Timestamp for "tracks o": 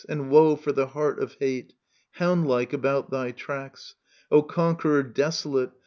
3.33-4.41